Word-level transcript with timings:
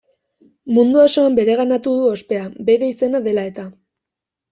Mundu 0.77 1.01
osoan 1.01 1.35
bereganatu 1.39 1.93
du 1.97 2.07
ospea, 2.13 2.47
bere 2.71 2.89
izena 2.95 3.21
dela 3.29 3.45
eta. 3.51 3.67